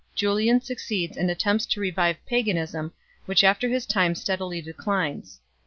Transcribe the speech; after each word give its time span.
Julian 0.15 0.61
succeeds 0.61 1.15
and 1.15 1.29
attempts 1.29 1.67
to 1.67 1.79
revive 1.79 2.17
paganism, 2.25 2.91
which 3.27 3.43
after 3.43 3.69
his 3.69 3.85
time 3.85 4.15
steadily 4.15 4.59
declines. 4.59 5.41